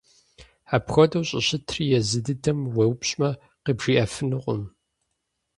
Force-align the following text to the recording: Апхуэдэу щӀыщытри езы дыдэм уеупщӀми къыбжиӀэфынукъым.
Апхуэдэу 0.75 1.23
щӀыщытри 1.29 1.83
езы 1.97 2.19
дыдэм 2.25 2.59
уеупщӀми 2.75 3.29
къыбжиӀэфынукъым. 3.63 4.61